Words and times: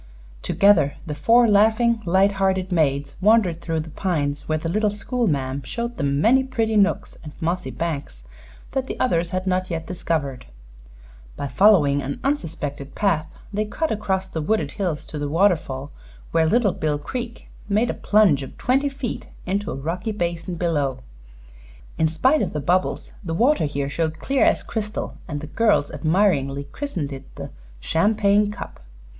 Together 0.41 0.95
the 1.05 1.13
four 1.13 1.47
laughing, 1.47 2.01
light 2.07 2.31
hearted 2.31 2.71
maids 2.71 3.15
wandered 3.21 3.61
through 3.61 3.79
the 3.79 3.91
pines, 3.91 4.49
where 4.49 4.57
the 4.57 4.67
little 4.67 4.89
school 4.89 5.27
ma'am 5.27 5.61
showed 5.61 5.97
them 5.97 6.19
many 6.19 6.43
pretty 6.43 6.75
nooks 6.75 7.19
and 7.23 7.33
mossy 7.39 7.69
banks 7.69 8.23
that 8.71 8.87
the 8.87 8.99
others 8.99 9.29
had 9.29 9.45
not 9.45 9.69
yet 9.69 9.85
discovered. 9.85 10.47
By 11.37 11.47
following 11.47 12.01
an 12.01 12.19
unsuspected 12.23 12.95
path, 12.95 13.27
they 13.53 13.63
cut 13.65 13.91
across 13.91 14.27
the 14.27 14.41
wooded 14.41 14.71
hills 14.71 15.05
to 15.05 15.19
the 15.19 15.29
waterfall, 15.29 15.91
where 16.31 16.47
Little 16.49 16.73
Bill 16.73 16.97
Creek 16.97 17.47
made 17.69 17.91
a 17.91 17.93
plunge 17.93 18.41
of 18.41 18.57
twenty 18.57 18.89
feet 18.89 19.27
into 19.45 19.69
a 19.69 19.75
rocky 19.75 20.11
basin 20.13 20.55
below. 20.55 21.01
In 21.99 22.07
spite 22.07 22.41
of 22.41 22.53
the 22.53 22.59
bubbles, 22.59 23.11
the 23.23 23.35
water 23.35 23.65
here 23.65 23.87
showed 23.87 24.17
clear 24.17 24.43
as 24.45 24.63
crystal, 24.63 25.19
and 25.27 25.41
the 25.41 25.45
girls 25.45 25.91
admiringly 25.91 26.63
christened 26.71 27.11
it 27.13 27.35
the 27.35 27.51
"Champagne 27.79 28.49
Cup." 28.49 28.79